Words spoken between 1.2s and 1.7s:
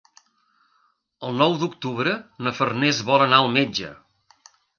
El nou